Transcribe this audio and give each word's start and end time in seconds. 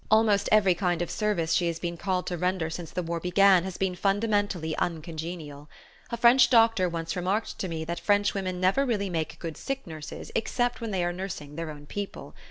Almost 0.09 0.49
every 0.51 0.73
kind 0.73 1.03
of 1.03 1.11
service 1.11 1.53
she 1.53 1.67
has 1.67 1.77
been 1.77 1.95
called 1.95 2.25
to 2.25 2.35
render 2.35 2.71
since 2.71 2.89
the 2.89 3.03
war 3.03 3.19
began 3.19 3.63
has 3.65 3.77
been 3.77 3.93
fundamentally 3.93 4.75
uncongenial. 4.77 5.69
A 6.09 6.17
French 6.17 6.49
doctor 6.49 6.89
once 6.89 7.15
remarked 7.15 7.59
to 7.59 7.67
me 7.67 7.85
that 7.85 7.99
Frenchwomen 7.99 8.59
never 8.59 8.87
make 8.87 8.99
really 8.99 9.25
good 9.37 9.55
sick 9.57 9.85
nurses 9.85 10.31
except 10.33 10.81
when 10.81 10.89
they 10.89 11.03
are 11.05 11.13
nursing 11.13 11.55
their 11.55 11.69
own 11.69 11.85
people. 11.85 12.33